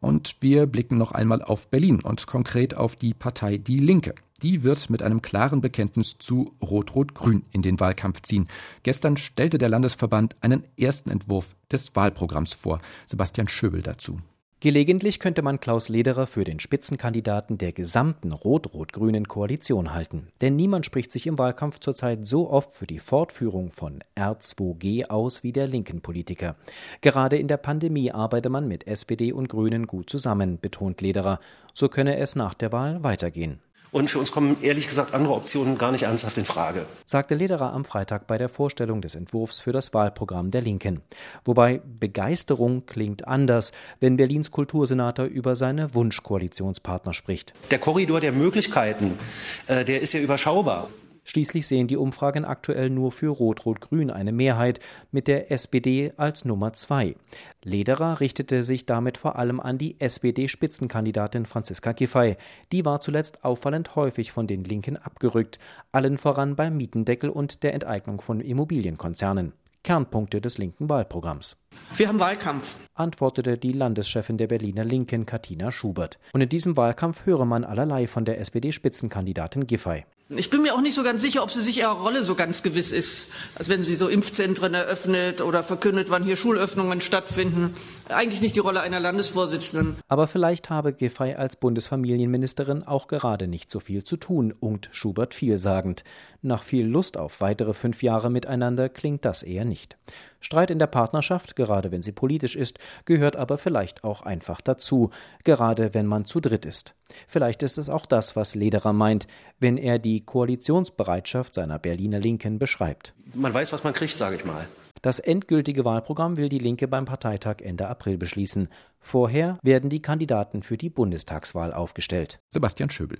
Und 0.00 0.36
wir 0.40 0.66
blicken 0.66 0.96
noch 0.96 1.12
einmal 1.12 1.42
auf 1.42 1.68
Berlin 1.68 2.00
und 2.00 2.26
konkret 2.26 2.74
auf 2.74 2.96
die 2.96 3.12
Partei 3.12 3.58
Die 3.58 3.78
Linke. 3.78 4.14
Die 4.42 4.62
wird 4.62 4.88
mit 4.88 5.02
einem 5.02 5.20
klaren 5.20 5.60
Bekenntnis 5.60 6.16
zu 6.18 6.54
Rot-Rot-Grün 6.62 7.44
in 7.50 7.62
den 7.62 7.80
Wahlkampf 7.80 8.22
ziehen. 8.22 8.46
Gestern 8.84 9.16
stellte 9.16 9.58
der 9.58 9.68
Landesverband 9.68 10.36
einen 10.40 10.62
ersten 10.78 11.10
Entwurf 11.10 11.56
des 11.72 11.96
Wahlprogramms 11.96 12.54
vor. 12.54 12.78
Sebastian 13.06 13.48
Schöbel 13.48 13.82
dazu. 13.82 14.20
Gelegentlich 14.60 15.20
könnte 15.20 15.42
man 15.42 15.60
Klaus 15.60 15.88
Lederer 15.88 16.26
für 16.26 16.42
den 16.42 16.58
Spitzenkandidaten 16.58 17.58
der 17.58 17.72
gesamten 17.72 18.32
rot-rot-grünen 18.32 19.28
Koalition 19.28 19.92
halten. 19.92 20.28
Denn 20.40 20.56
niemand 20.56 20.84
spricht 20.84 21.12
sich 21.12 21.28
im 21.28 21.38
Wahlkampf 21.38 21.78
zurzeit 21.78 22.26
so 22.26 22.50
oft 22.50 22.72
für 22.72 22.88
die 22.88 22.98
Fortführung 22.98 23.70
von 23.70 24.00
R2G 24.16 25.10
aus 25.10 25.44
wie 25.44 25.52
der 25.52 25.68
linken 25.68 26.00
Politiker. 26.00 26.56
Gerade 27.02 27.38
in 27.38 27.46
der 27.46 27.56
Pandemie 27.56 28.10
arbeite 28.10 28.50
man 28.50 28.66
mit 28.66 28.88
SPD 28.88 29.32
und 29.32 29.48
Grünen 29.48 29.86
gut 29.86 30.10
zusammen, 30.10 30.58
betont 30.60 31.00
Lederer. 31.00 31.38
So 31.72 31.88
könne 31.88 32.18
es 32.18 32.34
nach 32.34 32.54
der 32.54 32.72
Wahl 32.72 33.04
weitergehen. 33.04 33.60
Und 33.90 34.10
für 34.10 34.18
uns 34.18 34.32
kommen 34.32 34.56
ehrlich 34.62 34.86
gesagt 34.86 35.14
andere 35.14 35.34
Optionen 35.34 35.78
gar 35.78 35.92
nicht 35.92 36.02
ernsthaft 36.02 36.36
in 36.38 36.44
Frage. 36.44 36.86
Sagte 37.06 37.34
Lederer 37.34 37.72
am 37.72 37.84
Freitag 37.84 38.26
bei 38.26 38.38
der 38.38 38.48
Vorstellung 38.48 39.00
des 39.00 39.14
Entwurfs 39.14 39.60
für 39.60 39.72
das 39.72 39.94
Wahlprogramm 39.94 40.50
der 40.50 40.60
Linken. 40.60 41.00
Wobei 41.44 41.80
Begeisterung 41.98 42.84
klingt 42.86 43.26
anders, 43.26 43.72
wenn 44.00 44.16
Berlins 44.16 44.50
Kultursenator 44.50 45.24
über 45.24 45.56
seine 45.56 45.94
Wunschkoalitionspartner 45.94 47.14
spricht. 47.14 47.54
Der 47.70 47.78
Korridor 47.78 48.20
der 48.20 48.32
Möglichkeiten, 48.32 49.18
äh, 49.66 49.84
der 49.84 50.00
ist 50.02 50.12
ja 50.12 50.20
überschaubar. 50.20 50.88
Schließlich 51.28 51.66
sehen 51.66 51.88
die 51.88 51.98
Umfragen 51.98 52.46
aktuell 52.46 52.88
nur 52.88 53.12
für 53.12 53.28
Rot-Rot-Grün 53.28 54.10
eine 54.10 54.32
Mehrheit, 54.32 54.80
mit 55.12 55.28
der 55.28 55.52
SPD 55.52 56.14
als 56.16 56.46
Nummer 56.46 56.72
zwei. 56.72 57.16
Lederer 57.62 58.20
richtete 58.20 58.62
sich 58.62 58.86
damit 58.86 59.18
vor 59.18 59.36
allem 59.36 59.60
an 59.60 59.76
die 59.76 60.00
SPD-Spitzenkandidatin 60.00 61.44
Franziska 61.44 61.92
Giffey. 61.92 62.38
Die 62.72 62.86
war 62.86 63.02
zuletzt 63.02 63.44
auffallend 63.44 63.94
häufig 63.94 64.32
von 64.32 64.46
den 64.46 64.64
Linken 64.64 64.96
abgerückt, 64.96 65.58
allen 65.92 66.16
voran 66.16 66.56
beim 66.56 66.78
Mietendeckel 66.78 67.28
und 67.28 67.62
der 67.62 67.74
Enteignung 67.74 68.22
von 68.22 68.40
Immobilienkonzernen. 68.40 69.52
Kernpunkte 69.84 70.40
des 70.40 70.56
linken 70.56 70.88
Wahlprogramms. 70.88 71.58
Wir 71.98 72.06
haben 72.06 72.20
Wahlkampf, 72.20 72.76
antwortete 72.94 73.58
die 73.58 73.72
Landeschefin 73.72 74.38
der 74.38 74.46
Berliner 74.46 74.84
Linken, 74.84 75.26
Katina 75.26 75.72
Schubert. 75.72 76.20
Und 76.32 76.40
in 76.40 76.48
diesem 76.48 76.76
Wahlkampf 76.76 77.26
höre 77.26 77.44
man 77.44 77.64
allerlei 77.64 78.06
von 78.06 78.24
der 78.24 78.38
SPD-Spitzenkandidatin 78.38 79.66
Giffey. 79.66 80.04
Ich 80.30 80.50
bin 80.50 80.62
mir 80.62 80.74
auch 80.74 80.82
nicht 80.82 80.94
so 80.94 81.02
ganz 81.02 81.22
sicher, 81.22 81.42
ob 81.42 81.50
sie 81.50 81.62
sich 81.62 81.78
ihrer 81.78 82.02
Rolle 82.02 82.22
so 82.22 82.34
ganz 82.34 82.62
gewiss 82.62 82.92
ist. 82.92 83.26
Als 83.56 83.70
wenn 83.70 83.82
sie 83.82 83.96
so 83.96 84.08
Impfzentren 84.08 84.74
eröffnet 84.74 85.40
oder 85.40 85.62
verkündet, 85.62 86.10
wann 86.10 86.22
hier 86.22 86.36
Schulöffnungen 86.36 87.00
stattfinden. 87.00 87.74
Eigentlich 88.10 88.42
nicht 88.42 88.54
die 88.54 88.60
Rolle 88.60 88.82
einer 88.82 89.00
Landesvorsitzenden. 89.00 89.96
Aber 90.06 90.28
vielleicht 90.28 90.68
habe 90.68 90.92
Giffey 90.92 91.34
als 91.34 91.56
Bundesfamilienministerin 91.56 92.82
auch 92.82 93.08
gerade 93.08 93.48
nicht 93.48 93.70
so 93.70 93.80
viel 93.80 94.04
zu 94.04 94.18
tun, 94.18 94.54
unkt 94.60 94.90
Schubert 94.92 95.32
vielsagend. 95.32 96.04
Nach 96.42 96.62
viel 96.62 96.86
Lust 96.86 97.16
auf 97.16 97.40
weitere 97.40 97.72
fünf 97.72 98.02
Jahre 98.02 98.30
miteinander 98.30 98.88
klingt 98.90 99.24
das 99.24 99.42
eher 99.42 99.64
nicht. 99.64 99.96
Streit 100.40 100.70
in 100.70 100.78
der 100.78 100.86
Partnerschaft 100.86 101.56
gerade 101.56 101.90
wenn 101.92 102.02
sie 102.02 102.12
politisch 102.12 102.56
ist, 102.56 102.78
gehört 103.04 103.36
aber 103.36 103.58
vielleicht 103.58 104.04
auch 104.04 104.22
einfach 104.22 104.60
dazu, 104.60 105.10
gerade 105.44 105.94
wenn 105.94 106.06
man 106.06 106.24
zu 106.24 106.40
dritt 106.40 106.64
ist. 106.64 106.94
Vielleicht 107.26 107.62
ist 107.62 107.78
es 107.78 107.88
auch 107.88 108.06
das, 108.06 108.36
was 108.36 108.54
Lederer 108.54 108.92
meint, 108.92 109.26
wenn 109.58 109.76
er 109.76 109.98
die 109.98 110.24
Koalitionsbereitschaft 110.24 111.54
seiner 111.54 111.78
Berliner 111.78 112.20
Linken 112.20 112.58
beschreibt. 112.58 113.14
Man 113.34 113.52
weiß, 113.52 113.72
was 113.72 113.84
man 113.84 113.92
kriegt, 113.92 114.18
sage 114.18 114.36
ich 114.36 114.44
mal. 114.44 114.66
Das 115.02 115.20
endgültige 115.20 115.84
Wahlprogramm 115.84 116.36
will 116.36 116.48
die 116.48 116.58
Linke 116.58 116.88
beim 116.88 117.04
Parteitag 117.04 117.60
Ende 117.62 117.88
April 117.88 118.18
beschließen. 118.18 118.68
Vorher 119.00 119.58
werden 119.62 119.90
die 119.90 120.02
Kandidaten 120.02 120.62
für 120.62 120.76
die 120.76 120.90
Bundestagswahl 120.90 121.72
aufgestellt. 121.72 122.40
Sebastian 122.48 122.90
Schöbel. 122.90 123.18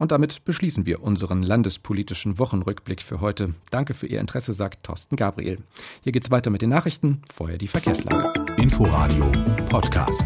Und 0.00 0.12
damit 0.12 0.44
beschließen 0.46 0.86
wir 0.86 1.02
unseren 1.02 1.42
landespolitischen 1.42 2.38
Wochenrückblick 2.38 3.02
für 3.02 3.20
heute. 3.20 3.54
Danke 3.70 3.92
für 3.92 4.06
Ihr 4.06 4.18
Interesse, 4.18 4.54
sagt 4.54 4.82
Thorsten 4.82 5.14
Gabriel. 5.14 5.58
Hier 6.02 6.12
geht's 6.12 6.30
weiter 6.30 6.48
mit 6.48 6.62
den 6.62 6.70
Nachrichten, 6.70 7.20
vorher 7.30 7.58
die 7.58 7.68
Verkehrslage. 7.68 8.32
Inforadio 8.56 9.30
Podcast. 9.68 10.24